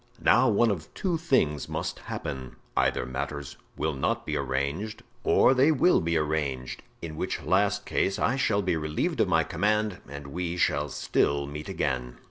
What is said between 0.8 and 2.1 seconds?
two things must